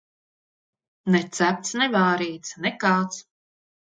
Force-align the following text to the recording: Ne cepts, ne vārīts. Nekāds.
Ne 1.15 1.21
cepts, 1.39 1.75
ne 1.81 1.89
vārīts. 1.97 2.57
Nekāds. 2.65 3.23